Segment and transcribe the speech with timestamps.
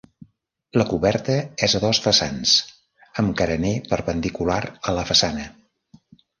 [0.81, 1.35] La coberta
[1.67, 2.55] és a dos vessants
[3.25, 5.51] amb carener perpendicular a la façana.